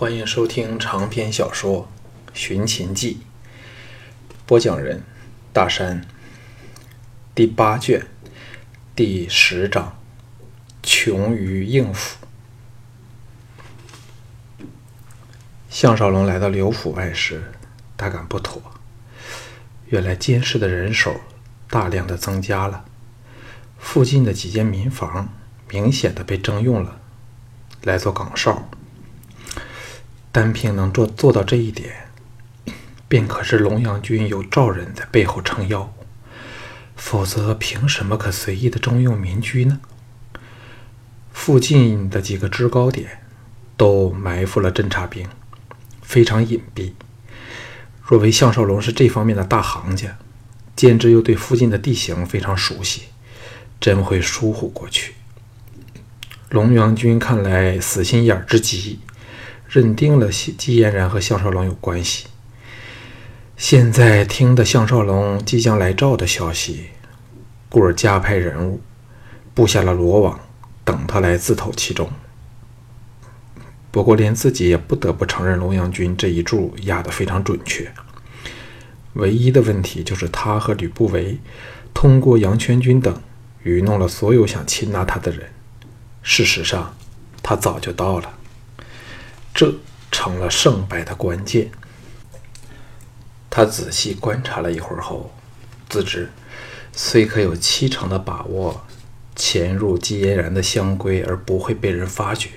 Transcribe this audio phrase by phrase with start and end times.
[0.00, 1.86] 欢迎收听长篇小说
[2.32, 3.20] 《寻秦记》，
[4.46, 5.02] 播讲人：
[5.52, 6.06] 大山。
[7.34, 8.06] 第八卷
[8.96, 9.94] 第十章：
[10.82, 12.16] 穷于应付。
[15.68, 17.52] 项少龙来到刘府外时，
[17.94, 18.62] 大感不妥。
[19.88, 21.20] 原来监视的人手
[21.68, 22.86] 大量的增加了，
[23.78, 25.28] 附近的几间民房
[25.68, 26.98] 明显的被征用了，
[27.82, 28.66] 来做岗哨。
[30.32, 32.08] 单凭能做做到这一点，
[33.08, 35.92] 便可是龙阳军有赵人在背后撑腰，
[36.94, 39.80] 否则凭什么可随意的征用民居呢？
[41.32, 43.22] 附近的几个制高点
[43.76, 45.28] 都埋伏了侦察兵，
[46.02, 46.92] 非常隐蔽。
[48.04, 50.16] 若为项少龙是这方面的大行家，
[50.76, 53.04] 兼之又对附近的地形非常熟悉，
[53.80, 55.14] 真会疏忽过去。
[56.50, 59.00] 龙阳军看来死心眼之极。
[59.70, 62.26] 认定了季嫣然和项少龙有关系。
[63.56, 66.86] 现在听得项少龙即将来赵的消息，
[67.68, 68.80] 故而加派人物
[69.54, 70.40] 布下了罗网，
[70.84, 72.10] 等他来自投其中。
[73.92, 77.92] 不过，连自己也不得不承认，龙阳君这一注压得非常准确。
[79.12, 81.38] 唯一的问题就是他和吕不韦
[81.94, 83.22] 通过杨全军等
[83.62, 85.48] 愚弄了所有想擒拿他的人。
[86.22, 86.96] 事实上，
[87.40, 88.39] 他早就到了。
[89.54, 89.74] 这
[90.10, 91.70] 成了胜败的关键。
[93.48, 95.32] 他仔细观察了一会儿后，
[95.88, 96.30] 自知
[96.92, 98.86] 虽可有七成的把握
[99.34, 102.50] 潜入季嫣然的香闺而不会被人发觉，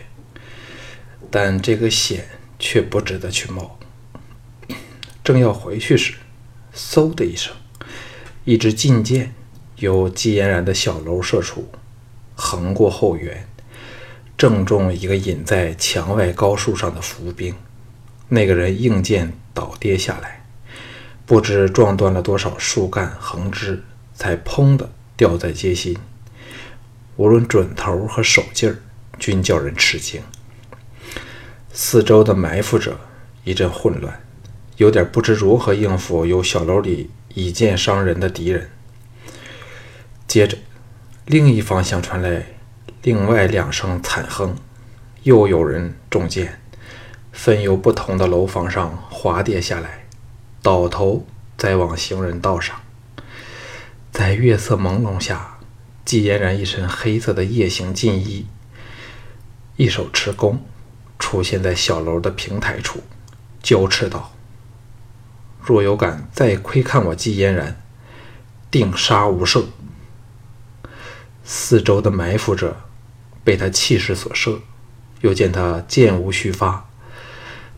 [1.32, 2.28] 但这个险
[2.60, 3.80] 却不值得去冒。
[5.24, 6.16] 正要回去时，
[6.76, 7.56] 嗖的一声，
[8.46, 9.34] 一支劲箭
[9.78, 11.70] 由季嫣然的小楼射出，
[12.36, 13.48] 横过后园。
[14.38, 17.56] 正中一个隐在墙外高树上的伏兵，
[18.28, 20.44] 那个人应剑倒跌下来，
[21.26, 25.98] 不知撞断了多少树干横枝，才砰的掉在街心。
[27.16, 28.80] 无论准头和手劲儿，
[29.20, 30.22] 均叫人吃惊。
[31.72, 33.00] 四周的埋伏者
[33.44, 34.22] 一阵混乱，
[34.78, 38.70] 有点不知如何应付由小楼里以剑伤人的敌人。
[40.28, 40.58] 接着，
[41.26, 42.48] 另一方向传来。
[43.04, 44.56] 另外两声惨哼，
[45.24, 46.62] 又有人中箭，
[47.34, 50.08] 分由不同的楼房上滑跌下来，
[50.62, 51.28] 倒头
[51.58, 52.80] 再往行人道上。
[54.14, 55.58] 在月色朦胧下，
[56.06, 58.48] 季嫣然一身黑色的夜行锦衣，
[59.76, 60.64] 一手持弓，
[61.20, 63.04] 出现在小楼的平台处，
[63.62, 64.32] 娇斥道
[65.62, 67.82] ：“若有敢再窥看我季嫣然，
[68.72, 69.66] 定杀无赦。”
[71.44, 72.78] 四周的埋伏者。
[73.44, 74.60] 被他气势所慑，
[75.22, 76.90] 又见他箭无虚发，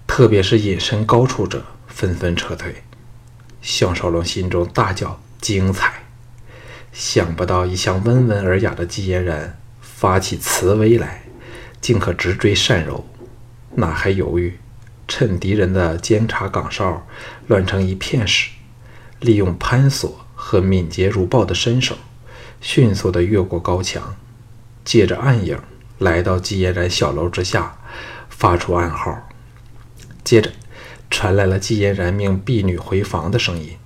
[0.05, 2.83] 特别是隐身高处者，纷纷撤退。
[3.61, 6.03] 项少龙心中大叫：“精彩！”
[6.93, 11.23] 想不到一向温文尔雅的季嫣然发起慈威来，
[11.81, 13.05] 竟可直追善柔，
[13.75, 14.59] 哪还犹豫？
[15.07, 17.05] 趁敌人的监察岗哨
[17.47, 18.51] 乱成一片时，
[19.19, 21.95] 利用攀索和敏捷如豹的身手，
[22.61, 24.15] 迅速地越过高墙。
[24.85, 25.59] 借着暗影
[25.97, 27.75] 来到季嫣然小楼之下，
[28.29, 29.27] 发出暗号。
[30.23, 30.51] 接着
[31.09, 33.77] 传来了季嫣然命婢女回房的声音。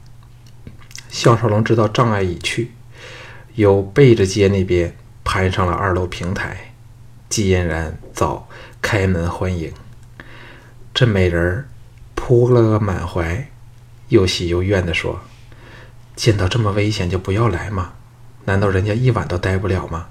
[1.09, 2.73] 项少龙知道障碍已去，
[3.55, 6.73] 由背着街那边攀上了二楼平台。
[7.29, 8.47] 季嫣然早
[8.81, 9.71] 开门欢迎。
[10.93, 11.67] 这美人
[12.15, 13.49] 扑了个满怀，
[14.09, 15.21] 又喜又怨地说
[16.15, 17.93] ：“见到这么危险就不要来吗？
[18.45, 20.07] 难道人家一晚都待不了吗？”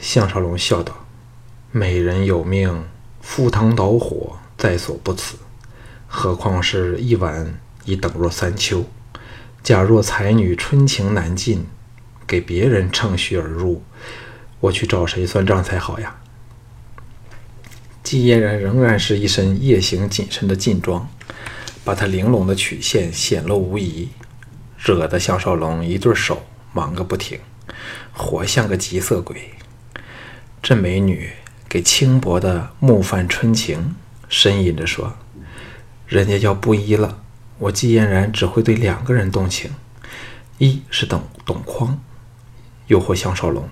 [0.00, 1.06] 项少龙笑道
[1.72, 2.84] ：“美人有命，
[3.20, 5.36] 赴汤蹈火在所不辞，
[6.06, 8.84] 何况是一晚已等若三秋。
[9.62, 11.66] 假若才女春情难尽，
[12.28, 13.82] 给别人乘虚而入，
[14.60, 16.16] 我去找谁算账才好呀？”
[18.04, 21.08] 季嫣然仍然是一身夜行紧身的劲装，
[21.84, 24.08] 把她玲珑的曲线显露无遗，
[24.78, 27.40] 惹得项少龙一对手忙个不停，
[28.12, 29.50] 活像个急色鬼。
[30.60, 31.30] 这美女
[31.68, 33.94] 给轻薄的木泛春情，
[34.28, 35.16] 呻吟着说
[36.06, 37.22] ：“人家要不依了，
[37.58, 39.70] 我季嫣然只会对两个人动情，
[40.58, 41.98] 一是董董匡，
[42.88, 43.68] 又或项少龙，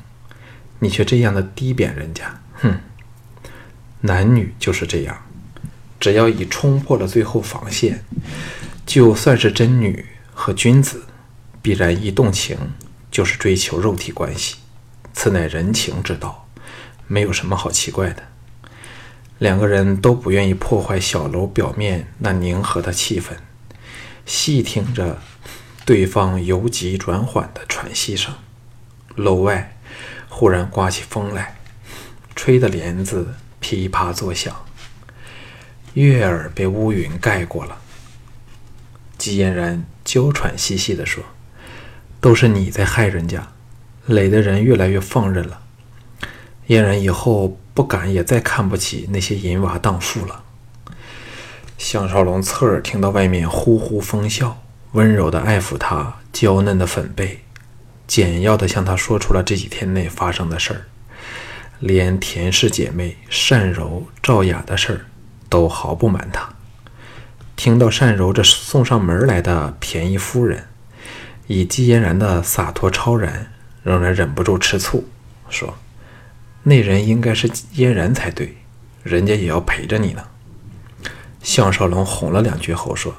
[0.79, 2.79] 你却这样的低贬人家，哼！
[4.03, 5.23] 男女就是这样，
[5.99, 8.05] 只要已冲破了最后防线，
[8.87, 11.05] 就算是真女和君子，
[11.61, 12.57] 必然一动情
[13.11, 14.57] 就是追求肉体关系，
[15.13, 16.45] 此乃人情之道。”
[17.07, 18.23] 没有什么好奇怪的。
[19.39, 23.37] 两个人都不愿意破坏小楼表面那宁和的气氛，
[24.25, 25.21] 细听着
[25.85, 28.35] 对方由急转缓的喘息声。
[29.15, 29.77] 楼外
[30.29, 31.57] 忽然刮起风来，
[32.35, 34.65] 吹得帘子噼啪作响，
[35.95, 37.79] 月儿被乌云盖过了。
[39.19, 41.25] 季嫣然娇喘兮兮地说
[42.21, 43.49] ：“都是你在害人家，
[44.07, 45.63] 累的人越来越放任了。
[46.67, 50.43] 嫣然以后。”不敢也再看不起那些淫娃荡妇了。
[51.77, 54.55] 项少龙侧耳听到外面呼呼风啸，
[54.93, 57.41] 温柔地爱抚她娇嫩的粉背，
[58.07, 60.87] 简要地向她说出了这几天内发生的事儿，
[61.79, 65.01] 连田氏姐妹善柔、赵雅的事儿
[65.51, 66.49] 都毫不瞒她。
[67.57, 70.65] 听到善柔这送上门来的便宜夫人，
[71.47, 73.53] 以季嫣然的洒脱超然，
[73.83, 75.05] 仍然忍不住吃醋，
[75.51, 75.77] 说。
[76.69, 78.57] 那人应该是嫣然才对，
[79.05, 80.25] 人家也要陪着你呢。
[81.41, 83.15] 项少龙哄了两句后说：“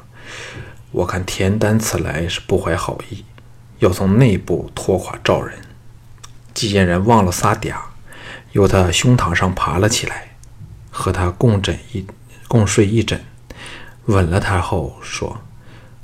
[0.91, 3.23] 我看田丹此来是不怀好意，
[3.79, 5.57] 要从内部拖垮赵人。”
[6.53, 7.73] 季嫣然忘了撒嗲，
[8.51, 10.35] 由他胸膛上爬了起来，
[10.91, 12.05] 和他共枕一
[12.49, 13.23] 共睡一枕，
[14.07, 15.39] 吻了他后说：“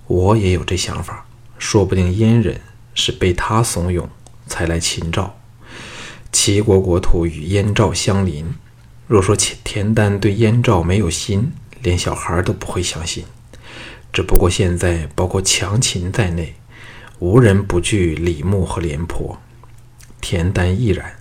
[0.07, 1.25] 我也有这想法，
[1.57, 2.61] 说不定燕人
[2.95, 4.07] 是被他怂恿
[4.47, 5.37] 才来秦赵。”
[6.33, 8.55] 齐国国土与燕赵相邻，
[9.07, 13.23] 若说田丹对燕赵没有心，连小孩都不会相信。
[14.11, 16.55] 只不过现在，包括强秦在内，
[17.19, 19.39] 无人不惧李牧和廉颇，
[20.19, 21.15] 田丹亦然。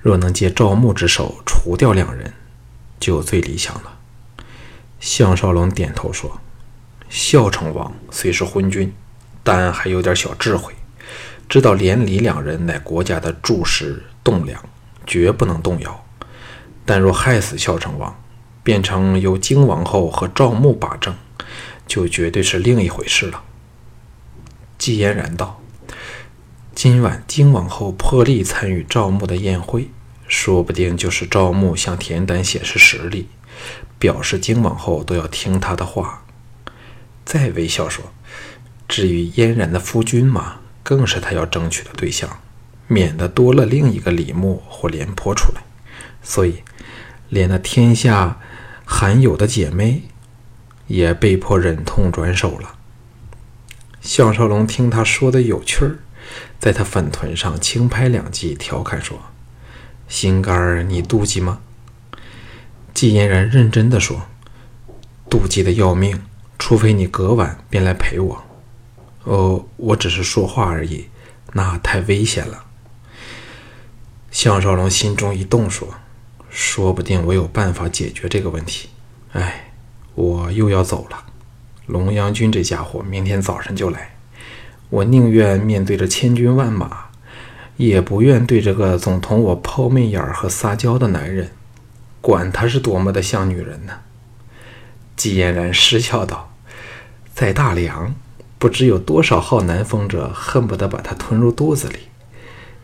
[0.00, 2.32] 若能借赵牧之手除掉两人，
[3.00, 3.98] 就最理想了。
[5.00, 6.40] 项少龙点头说
[7.10, 8.94] ：“孝成王虽是昏君，
[9.42, 10.72] 但还有点小智慧，
[11.48, 14.62] 知道连李两人乃国家的柱石。”栋梁
[15.06, 16.04] 绝不能动摇，
[16.84, 18.22] 但若害死孝成王，
[18.62, 21.14] 变成由荆王后和赵牧把政，
[21.86, 23.42] 就绝对是另一回事了。
[24.78, 25.60] 季嫣然道
[26.74, 29.90] ：“今晚荆王后破例参与赵牧的宴会，
[30.28, 33.28] 说不定就是赵牧向田丹显示实力，
[33.98, 36.24] 表示荆王后都要听他的话。”
[37.24, 38.12] 再微笑说
[38.88, 42.40] ：“至于嫣然的夫君嘛，更是他要争取的对象。”
[42.92, 45.62] 免得多了另一个李牧或廉颇出来，
[46.24, 46.64] 所以
[47.28, 48.40] 连那天下
[48.84, 50.02] 罕有的姐妹
[50.88, 52.74] 也被迫忍痛转手了。
[54.00, 55.98] 项少龙听他说的有趣儿，
[56.58, 59.16] 在他粉臀上轻拍两记，调侃说
[60.08, 61.60] ：“心肝儿，你妒忌吗？”
[62.92, 64.22] 季嫣然认真的说
[65.30, 66.20] ：“妒忌的要命，
[66.58, 68.42] 除非你隔晚便来陪我。
[69.22, 71.06] 哦，我只是说话而已，
[71.52, 72.64] 那太危险了。”
[74.30, 75.88] 项少龙心中一动，说
[76.48, 78.88] ：“说不定我有办法解决这个问题。
[79.32, 79.72] 哎，
[80.14, 81.24] 我又要走了。
[81.86, 84.16] 龙阳君这家伙明天早晨就来，
[84.88, 87.06] 我宁愿面对着千军万马，
[87.76, 91.50] 也不愿对这个总同我抛媚眼和撒娇的男人，
[92.20, 94.00] 管他是多么的像女人呢。”
[95.16, 96.54] 季嫣然失笑道
[97.34, 98.14] ：“在大梁，
[98.58, 101.98] 不知有多少号南风者恨不得把他吞入肚子里。”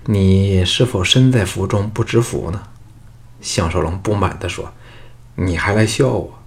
[0.08, 2.62] 你是否身在福中不知福呢？
[3.40, 4.72] 项少龙不满地说
[5.34, 6.38] ：“你还来笑我？”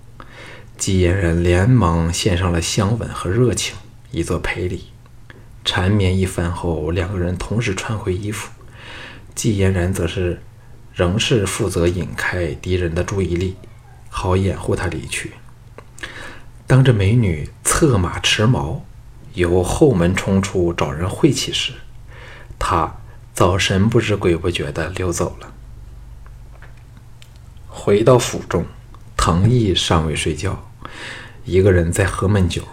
[0.77, 3.75] 季嫣然连忙献上了香吻和热情，
[4.12, 4.86] 以作赔礼。
[5.65, 8.50] 缠绵一番后，两个人同时穿回衣服。
[9.36, 10.41] 季嫣然则是
[10.93, 13.57] 仍是负责引开敌人的注意力，
[14.07, 15.34] 好掩护他离去。
[16.65, 18.86] 当这美女策马驰矛，
[19.34, 21.74] 由后门冲出找人晦气时，
[22.57, 22.95] 他。
[23.39, 25.53] 早神不知鬼不觉的溜走了。
[27.69, 28.65] 回到府中，
[29.15, 30.69] 藤毅尚未睡觉，
[31.46, 32.63] 一个人在喝闷酒。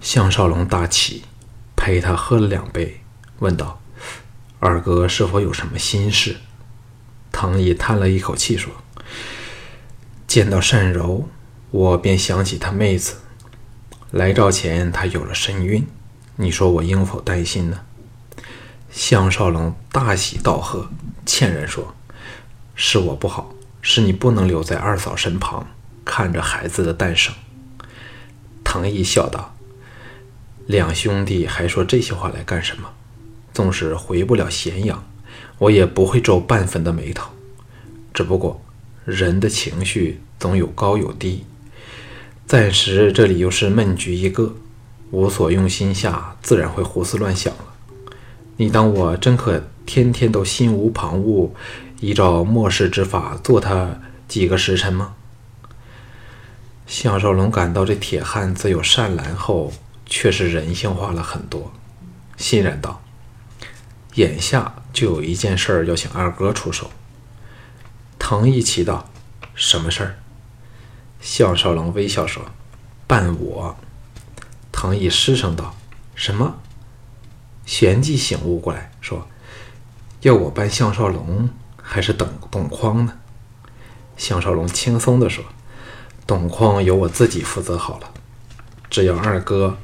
[0.00, 1.24] 项少龙大喜，
[1.74, 3.00] 陪他喝了两杯，
[3.40, 3.80] 问道
[4.60, 6.36] ：“二哥是否有什么心事？”
[7.32, 8.72] 藤毅叹了一口气说
[10.28, 11.28] ：“见到善柔，
[11.72, 13.16] 我便想起他妹子。
[14.12, 15.84] 来赵前，她有了身孕，
[16.36, 17.80] 你说我应否担心呢？”
[18.92, 20.90] 项少龙大喜道贺，
[21.24, 21.94] 歉然说
[22.76, 25.66] ：“是我不好，是你不能留在二嫂身旁，
[26.04, 27.34] 看着孩子的诞生。”
[28.62, 29.56] 唐毅笑道
[30.68, 32.90] ：“两兄弟还说这些话来干什么？
[33.54, 35.02] 纵使回不了咸阳，
[35.56, 37.32] 我也不会皱半分的眉头。
[38.12, 38.62] 只不过
[39.06, 41.46] 人的情绪总有高有低，
[42.46, 44.54] 暂时这里又是闷局一个，
[45.10, 47.64] 无所用心下，自然会胡思乱想了。”
[48.56, 51.50] 你当我真可天天都心无旁骛，
[52.00, 55.14] 依照末世之法做他几个时辰吗？
[56.86, 59.72] 项少龙感到这铁汉自有善兰后，
[60.04, 61.72] 却是人性化了很多，
[62.36, 63.02] 欣然道
[64.16, 66.90] ：“眼下就有一件事要请二哥出手。”
[68.18, 69.08] 唐毅奇道
[69.54, 70.18] ：“什么事儿？”
[71.20, 72.44] 项少龙微笑说
[73.06, 73.76] ：“伴我。”
[74.70, 75.74] 唐毅失声道
[76.14, 76.58] ：“什么？”
[77.64, 79.26] 旋即醒悟过来，说
[80.22, 83.14] ：“要我扮项少龙，还是等董匡呢？”
[84.16, 85.44] 项少龙轻松地说
[86.26, 88.12] ：“董匡由我自己负责好了，
[88.90, 89.78] 只要二哥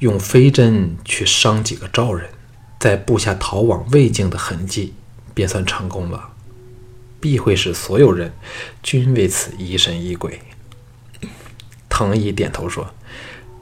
[0.00, 2.30] 用飞针去伤几个赵人，
[2.78, 4.94] 再布下逃往魏境的痕迹，
[5.32, 6.30] 便算成功了，
[7.20, 8.32] 必会使所有人
[8.82, 10.40] 均为此疑神疑鬼。”
[11.88, 12.92] 唐毅点头说：“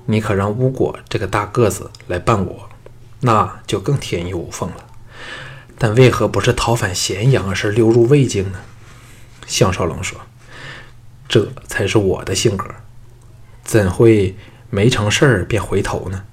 [0.06, 2.68] 你可让巫果这个大个子来伴我，
[3.20, 4.86] 那就更天衣无缝了。
[5.78, 8.60] 但为何不是逃返咸阳，而是溜入魏境呢？”
[9.46, 10.20] 项少龙说
[11.28, 12.66] ：“这才是我的性格，
[13.64, 14.36] 怎会
[14.68, 16.24] 没成事儿便回头呢？”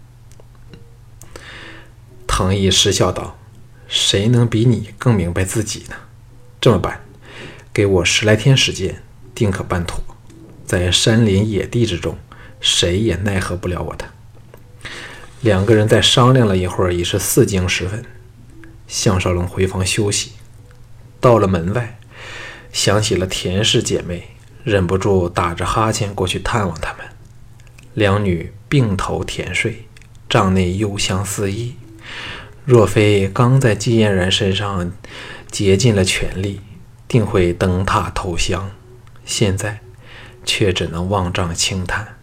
[2.27, 3.39] 唐毅失笑道
[3.87, 5.95] ：“谁能比你更明白自己呢？
[6.59, 7.01] 这么办，
[7.73, 9.01] 给我十来天时间，
[9.33, 10.03] 定可办妥。”
[10.67, 12.17] 在山林野地之中，
[12.59, 14.05] 谁也奈何不了我的。
[15.47, 18.03] 两个人再商量了一会儿，已是四更时分。
[18.85, 20.33] 项少龙回房休息，
[21.21, 21.97] 到了门外，
[22.73, 24.31] 想起了田氏姐妹，
[24.65, 27.05] 忍不住打着哈欠过去探望她们。
[27.93, 29.87] 两女并头甜睡，
[30.27, 31.77] 帐内幽香四溢。
[32.65, 34.91] 若非刚在季嫣然身上
[35.49, 36.59] 竭尽了全力，
[37.07, 38.69] 定会登榻投香。
[39.23, 39.79] 现在。
[40.49, 42.19] 却只能望帐轻叹。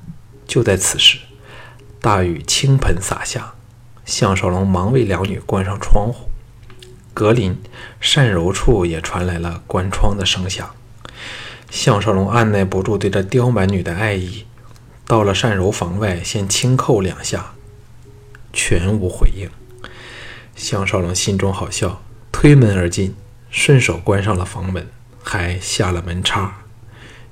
[0.47, 1.19] 就在此时，
[2.04, 3.54] 大雨倾盆洒下，
[4.04, 6.28] 项少龙忙为两女关上窗户。
[7.14, 7.58] 隔邻
[7.99, 10.75] 单柔处也传来了关窗的声响。
[11.70, 14.44] 项少龙按耐不住对这刁蛮女的爱意，
[15.06, 17.54] 到了单柔房外，先轻叩两下，
[18.52, 19.49] 全无回应。
[20.54, 23.14] 项少龙心中好笑，推门而进，
[23.49, 24.87] 顺手关上了房门，
[25.23, 26.64] 还下了门插。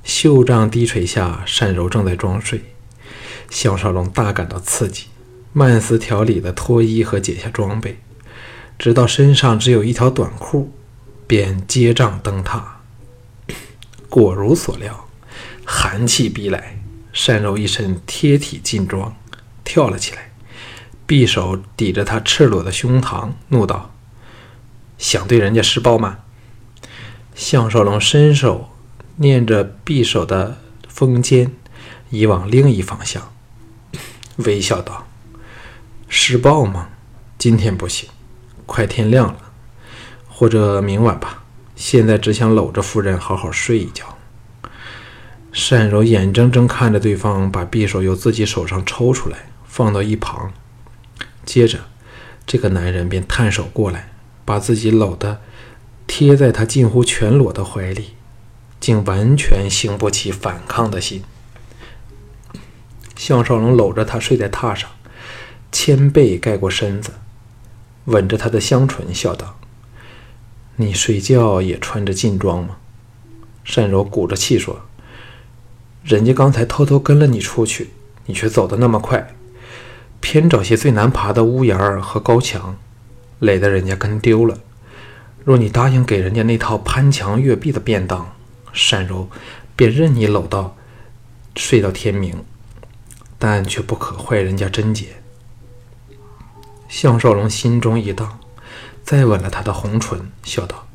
[0.03, 2.72] 袖帐低垂下，单柔正在装睡。
[3.53, 5.09] 项少龙大感到刺激，
[5.53, 8.01] 慢思条理的脱衣和解下装备，
[8.79, 10.73] 直到身上只有一条短裤，
[11.27, 12.63] 便接帐登榻。
[14.09, 15.07] 果如所料，
[15.67, 16.83] 寒气逼来，
[17.27, 19.15] 单柔一身贴体劲装，
[19.63, 20.33] 跳了起来，
[21.07, 23.95] 匕首抵着他赤裸的胸膛，怒道
[24.97, 26.21] ：“想对人家施暴吗？”
[27.37, 28.71] 项少龙伸手。
[29.17, 31.53] 念着匕首的锋尖，
[32.09, 33.32] 移往另一方向，
[34.37, 35.07] 微笑道
[36.09, 36.89] ：“施暴吗？
[37.39, 38.09] 今天不行，
[38.67, 39.37] 快天亮了，
[40.29, 41.45] 或者明晚吧。
[41.77, 44.17] 现在只想搂着夫人好好睡一觉。”
[45.71, 50.53] 单柔眼睁睁看着对方把匕首由自己手上抽出来，放到一旁，
[51.45, 51.81] 接着，
[52.47, 54.13] 这个男人便探手过来，
[54.45, 55.41] 把自己搂得
[56.07, 58.15] 贴在他近乎全裸的怀里。
[58.81, 61.23] 竟完全兴不起反抗的心。
[63.25, 64.91] 项少龙搂着她睡在榻上，
[65.71, 67.13] 千背盖过身子，
[68.07, 69.61] 吻着她的香唇，笑道
[70.75, 72.79] ：“你睡觉也穿着劲装吗？”
[73.73, 74.81] 单柔鼓着气说
[76.03, 77.91] ：“人家刚才偷偷跟了你出去，
[78.27, 79.33] 你却走得那么快，
[80.19, 82.77] 偏找些最难爬的屋檐儿和高墙，
[83.39, 84.59] 累得人家跟丢了。
[85.45, 88.33] 若你答应给人家那套攀墙越壁的便当。”
[88.91, 89.29] 单柔
[89.77, 90.77] 便任你搂到
[91.55, 92.43] 睡到天明，
[93.45, 95.17] 但却不可坏人家贞洁。
[96.89, 98.39] 项少龙心中一荡，
[99.03, 100.87] 再吻了她的红唇，笑道：“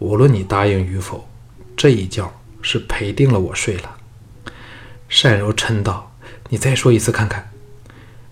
[0.00, 1.28] 无论你答应与否，
[1.76, 3.98] 这一觉是陪定了我睡了。”
[5.22, 6.16] 单柔嗔道
[6.48, 7.50] ：“你再说一次看看。”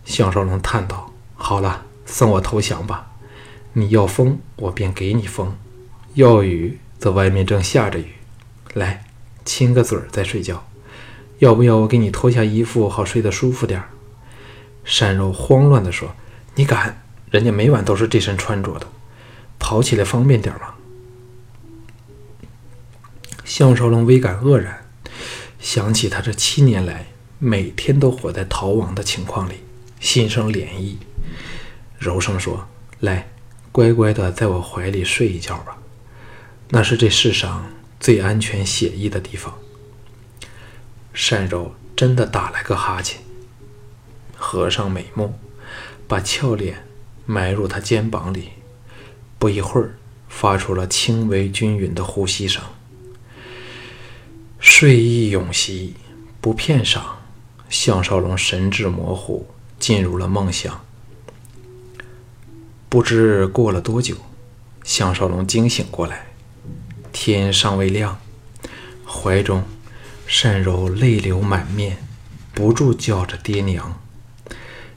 [0.06, 3.12] 项少龙叹道：“好了，送我投降吧。
[3.74, 5.48] 你要风，我便给你风；
[6.14, 8.14] 要雨，则外面正下着雨。”
[8.72, 9.04] 来，
[9.44, 10.66] 亲个嘴儿再睡觉，
[11.42, 13.88] 要不要我给你脱下衣服，好睡得舒服点儿？
[15.00, 16.14] 单柔慌乱地说
[16.54, 17.02] ：“你敢？
[17.32, 18.86] 人家每晚都是这身穿着的，
[19.58, 20.74] 跑起来方便点吗？”
[23.44, 24.86] 项少龙微感愕然，
[25.58, 27.06] 想起他这七年来
[27.40, 29.54] 每天都活在逃亡的情况里，
[29.98, 30.94] 心生涟漪，
[31.98, 32.68] 柔声说
[33.00, 33.28] ：“来，
[33.72, 35.76] 乖乖的在我怀里睡一觉吧，
[36.68, 37.66] 那是这世上……”
[37.98, 39.52] 最安全写意的地方。
[41.14, 43.20] 单柔真的打了个哈欠，
[44.36, 45.38] 合上美目，
[46.08, 46.84] 把俏脸
[47.26, 48.50] 埋入他肩膀里，
[49.38, 49.96] 不一会儿，
[50.28, 52.62] 发出了轻微均匀的呼吸声。
[54.58, 55.94] 睡意涌袭，
[56.40, 57.00] 不片晌，
[57.68, 59.46] 项少龙神志模糊，
[59.78, 60.84] 进入了梦乡。
[62.88, 64.16] 不知过了多久，
[64.84, 66.26] 项少龙惊醒过来，
[67.12, 68.18] 天尚未亮，
[69.06, 69.64] 怀中
[70.34, 71.98] 单柔泪流满面，
[72.52, 74.00] 不住叫着“爹娘”。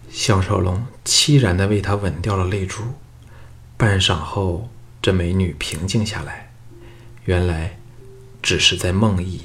[0.10, 2.82] 项少龙凄然地为她吻掉了泪珠。
[3.78, 4.70] 半晌后，
[5.02, 6.52] 这美女平静下来，
[7.26, 7.78] 原来
[8.42, 9.42] 只是在梦呓。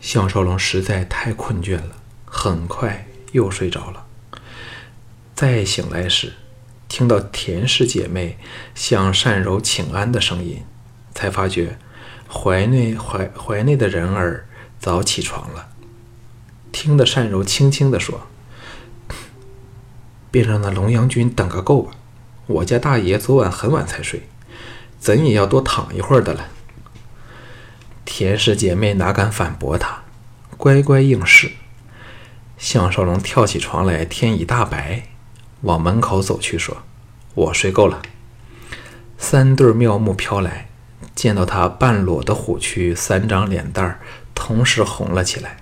[0.00, 4.06] 项少龙实在太困倦了，很快又睡着了。
[5.34, 6.32] 再醒来时，
[6.88, 8.38] 听到田氏姐妹
[8.74, 10.64] 向单柔请安的声音，
[11.12, 11.78] 才发觉
[12.30, 14.46] 怀内怀怀内的人儿
[14.78, 15.68] 早起床了。
[16.70, 18.26] 听得单柔轻轻地说
[20.30, 21.92] ：“便让那龙阳君等个够吧。”
[22.46, 24.28] 我家大爷昨晚很晚才睡，
[24.98, 26.48] 怎也要多躺一会儿的了。
[28.06, 30.02] 田氏姐妹哪敢反驳他，
[30.56, 31.50] 乖乖应是。
[32.56, 35.08] 项少龙跳起床来，天已大白，
[35.60, 36.78] 往门口走去，说
[37.34, 38.00] ：“我睡够了。”
[39.18, 40.67] 三对妙目飘来，
[41.18, 43.98] 见到他半裸的虎躯，三张脸蛋儿
[44.36, 45.56] 同时红了起来。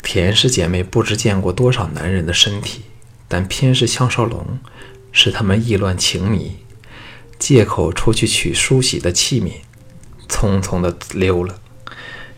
[0.00, 2.82] 田氏姐妹不知见过多少男人的身体，
[3.26, 4.60] 但偏是项少龙。
[5.10, 6.58] 使他们意乱情迷，
[7.36, 9.54] 借口出去取梳洗的器皿，
[10.28, 11.58] 匆匆的溜了。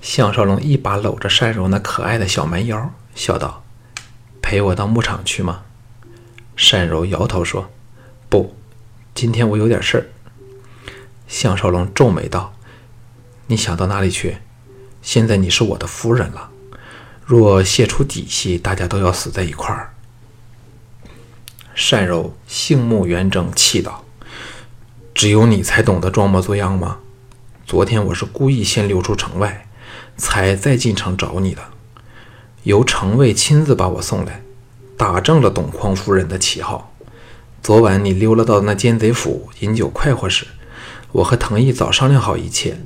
[0.01, 3.63] 项少龙一把搂着善柔那可爱的小蛮腰，笑道
[4.41, 5.65] ：“陪我到牧场去吗？”
[6.57, 7.71] 善柔摇头说
[8.31, 8.57] ：“不，
[9.15, 10.07] 今天我有点事儿。”
[11.33, 12.53] 项少龙皱眉道
[13.49, 14.37] ：“你想到哪里去？
[15.01, 16.51] 现在你是我的夫人了，
[17.25, 19.95] 若泄出底细，大家都要死在一块儿。”
[21.91, 24.05] 单柔杏目圆睁，气道
[25.15, 26.99] ：“只有你才懂得装模作样吗？
[27.65, 29.67] 昨天我是故意先溜出城外，
[30.19, 31.63] 才再进城找你的。
[32.65, 34.43] 由城卫亲自把我送来，
[34.99, 36.95] 打正了董匡夫人的旗号。
[37.63, 40.47] 昨晚你溜了到那奸贼府饮酒快活时，
[41.13, 42.79] 我和藤毅早商量好一切，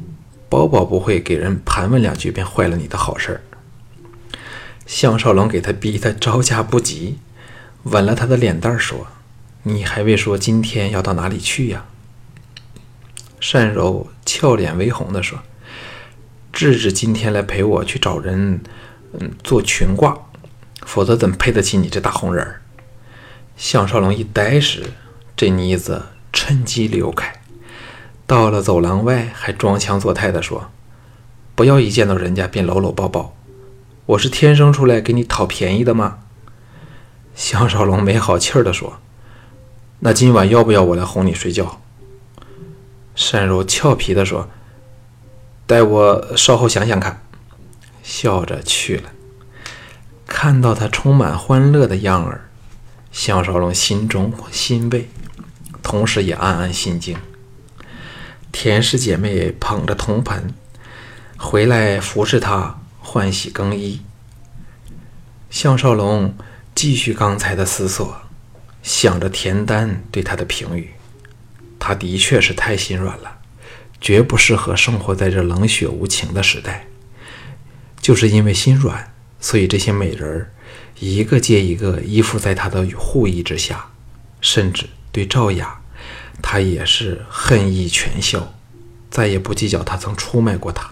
[0.49, 3.41] 包保不会给人盘问两句便坏了你的好事儿。”
[4.87, 7.19] 项少龙给他逼得招架不及。
[7.85, 9.07] 吻了他的脸蛋，说
[9.63, 11.85] ：“你还未说今天要到哪里去呀？”
[13.53, 15.39] 单柔俏脸微红的说
[16.53, 18.61] ：“智智今天来陪我去找人，
[19.13, 20.19] 嗯，做裙褂，
[20.85, 22.63] 否则怎配得起你这大红人儿？”
[23.57, 24.83] 项少龙一呆时，
[25.37, 27.36] 这妮子趁机溜开，
[28.27, 30.71] 到了走廊外，还装腔作态的说
[31.55, 33.37] ：“不要一见到人家便搂搂抱抱，
[34.07, 36.19] 我是天生出来给你讨便宜的吗？”
[37.37, 38.99] 项少龙没好气儿地说
[40.01, 41.81] ：“那今晚要不要我来哄你睡觉？”
[43.33, 44.49] 单柔俏皮地说
[45.67, 47.23] ：“待我稍后想想看。”
[48.03, 49.11] 笑着去了。
[50.27, 52.49] 看到他充满欢乐的样儿，
[53.13, 55.09] 项少龙心中欣慰，
[55.83, 57.17] 同时也暗暗心惊。
[58.59, 60.55] 田氏姐妹捧着铜盆
[61.37, 64.01] 回来服侍他换洗更衣，
[65.51, 66.35] 项少龙。
[66.75, 68.17] 继续刚才的思索，
[68.83, 70.95] 想着田丹对他的评语，
[71.79, 73.41] 他的确是太心软了，
[74.01, 76.87] 绝不适合生活在这冷血无情的时代。
[78.01, 80.53] 就是因为心软，所以这些美人儿
[80.99, 83.91] 一个接一个依附在他的护翼之下，
[84.41, 85.79] 甚至对赵雅，
[86.43, 88.55] 他也是恨意全消，
[89.11, 90.91] 再也不计较他曾出卖过他。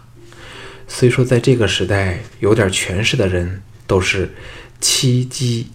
[0.86, 4.34] 虽说在这个时代，有点权势的人都是。
[4.80, 5.70] 妻姬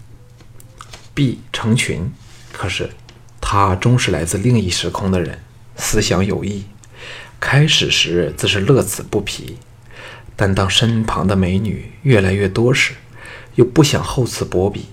[1.15, 2.11] 必成群，
[2.51, 2.91] 可是
[3.41, 5.39] 他终是来自另一时空的人，
[5.77, 6.65] 思想有异。
[7.39, 9.57] 开始时自是乐此不疲，
[10.35, 12.93] 但当身旁的美女越来越多时，
[13.55, 14.85] 又不想厚此薄彼，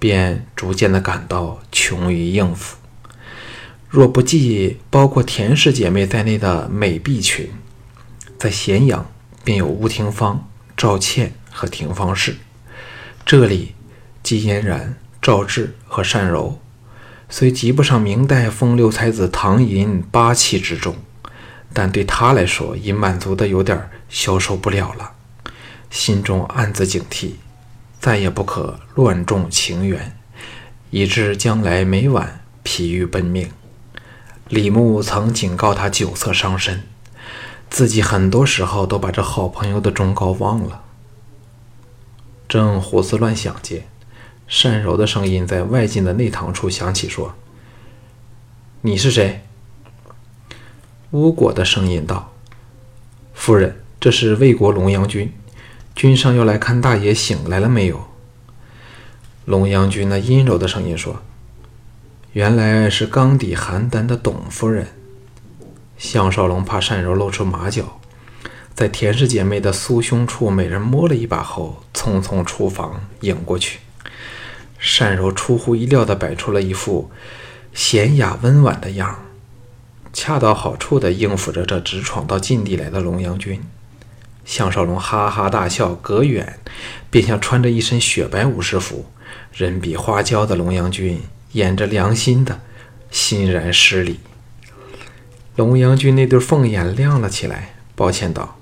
[0.00, 2.78] 便逐渐的感到穷于应付。
[3.92, 7.50] 若不计包括田氏姐妹在内的美婢群，
[8.38, 9.06] 在咸阳
[9.44, 12.36] 便有吴廷芳、赵倩和廷芳氏。
[13.26, 13.74] 这里，
[14.22, 16.58] 季嫣然、赵志和单柔，
[17.28, 20.96] 虽及不上明代风流才子唐寅八气之中，
[21.74, 25.12] 但对他来说已满足的有点消受不了了，
[25.90, 27.32] 心中暗自警惕，
[28.00, 30.16] 再也不可乱中情缘，
[30.88, 33.50] 以致将来每晚疲于奔命。
[34.52, 36.82] 李牧曾警告他酒色伤身，
[37.70, 40.82] 自己很多时候都把这好朋友的忠告忘了。
[42.46, 43.88] 正胡思乱想间，
[44.62, 47.34] 单柔的声音在外进的内堂处响起，说
[48.82, 49.40] ：“你是谁？”
[51.12, 52.34] 巫果的声音道
[53.32, 55.32] ：“夫人，这是魏国龙阳君，
[55.94, 58.04] 君上要来看大爷醒来了没有？”
[59.46, 61.22] 龙阳君那阴柔的声音说
[62.32, 64.88] ：“原来是缸底邯郸的董夫人。”
[65.98, 68.00] 项少龙怕单柔露出马脚，
[68.74, 73.80] 在田氏姐妹的酥胸处每人摸了一把后，匆匆出房迎过去。
[74.98, 77.10] 单柔出乎意料地摆出了一副
[77.74, 79.18] 娴雅温婉的样儿，
[80.12, 83.62] 恰到好处地应付着这直闯到禁地来的龙阳君。
[84.44, 86.58] 项少龙哈哈大笑，隔远
[87.10, 89.06] 便像穿着一身雪白武士服。
[89.52, 91.20] 人比花娇的龙阳君
[91.52, 92.60] 掩着良心的
[93.10, 94.20] 欣然施礼。
[95.56, 98.58] 龙阳君那对凤眼亮了起来，抱歉道：“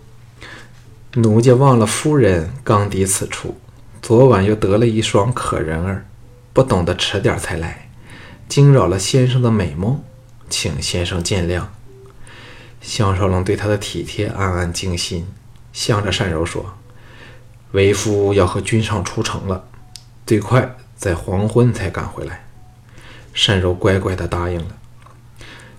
[1.14, 3.58] 奴家忘了夫人刚抵此处，
[4.02, 6.06] 昨晚又得了一双可人儿，
[6.52, 7.90] 不懂得迟点才来，
[8.48, 10.02] 惊扰了先生的美梦，
[10.48, 11.66] 请先生见谅。”
[12.82, 15.28] 项少龙对他的体贴暗暗惊心，
[15.72, 16.74] 向着单柔说
[17.72, 19.64] ：“为夫要和君上出城了。”
[20.26, 22.44] 最快在黄昏才赶回来，
[23.34, 24.76] 单柔乖乖地答应了。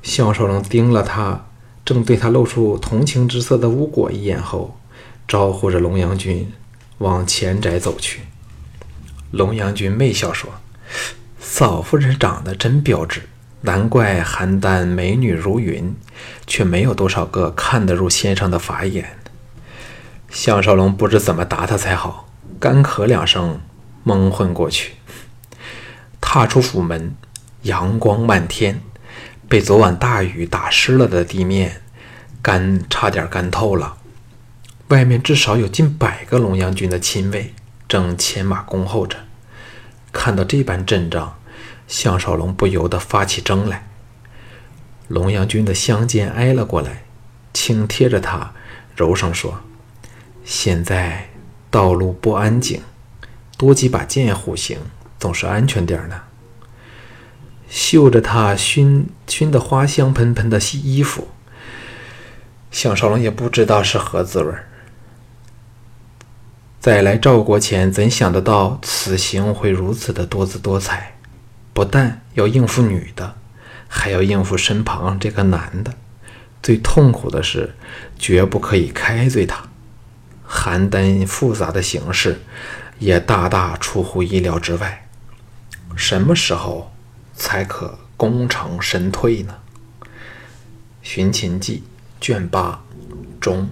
[0.02, 1.46] 项少龙盯了他
[1.86, 4.80] 正对他露出同情之色的巫果一眼后，
[5.28, 6.52] 招呼着龙阳君
[6.98, 8.22] 往前宅走去。
[9.32, 10.50] 龙阳君媚笑说
[11.40, 13.24] ：“嫂夫人长得真标致，
[13.62, 15.96] 难怪邯郸美女如云，
[16.46, 19.18] 却没有多少个看得入先生的法眼。”
[20.30, 23.60] 项少龙不知怎么答他才好，干咳两声。
[24.04, 24.94] 蒙混过去，
[26.20, 27.16] 踏出府门，
[27.64, 28.82] 阳光漫天，
[29.48, 31.82] 被昨晚大雨打湿了的地面
[32.42, 33.98] 干差点干透了。
[34.88, 37.54] 外面至少有近百个龙阳军的亲卫
[37.88, 39.18] 正牵马恭候着。
[40.12, 41.38] 看到这般阵仗，
[41.88, 43.88] 项少龙不由得发起怔来。
[45.08, 47.04] 龙阳军的香肩挨了过来，
[47.54, 48.54] 轻贴着他，
[48.96, 49.62] 柔声说
[50.44, 51.30] ：“现在
[51.70, 52.82] 道路不安静。”
[53.58, 54.80] 多几把剑护行，
[55.20, 56.22] 总是安全点儿呢。
[57.72, 61.30] 嗅着他熏熏的花香喷喷的衣服，
[62.70, 64.54] 项少龙也不知道是何滋味。
[66.82, 71.16] 在来赵国前，怎想得到此行会如此的多姿多彩？
[71.72, 73.36] 不但要应付女的，
[73.88, 75.94] 还要应付身旁这个男的。
[76.62, 77.74] 最痛苦的是，
[78.20, 79.64] 绝不可以开罪他。
[80.46, 82.42] 邯郸复杂的形势。
[83.00, 85.10] 也大大出乎意料之外。
[85.96, 86.91] 什么时候
[87.42, 89.56] 才可功成身退呢？
[91.02, 91.82] 《寻秦记》
[92.24, 92.84] 卷八
[93.40, 93.68] 中。